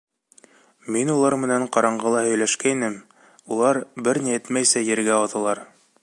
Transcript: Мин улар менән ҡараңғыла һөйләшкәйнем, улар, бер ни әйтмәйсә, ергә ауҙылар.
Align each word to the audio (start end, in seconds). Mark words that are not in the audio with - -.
Мин 0.93 1.11
улар 1.15 1.35
менән 1.41 1.65
ҡараңғыла 1.75 2.23
һөйләшкәйнем, 2.27 2.95
улар, 3.57 3.81
бер 4.07 4.21
ни 4.29 4.35
әйтмәйсә, 4.39 4.87
ергә 4.89 5.17
ауҙылар. 5.19 5.63